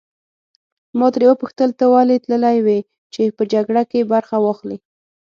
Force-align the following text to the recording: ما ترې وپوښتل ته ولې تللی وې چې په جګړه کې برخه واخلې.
ما 0.97 1.07
ترې 1.13 1.25
وپوښتل 1.29 1.69
ته 1.79 1.85
ولې 1.93 2.15
تللی 2.25 2.57
وې 2.65 2.79
چې 3.13 3.21
په 3.37 3.43
جګړه 3.53 3.83
کې 3.91 4.09
برخه 4.13 4.35
واخلې. 4.45 4.77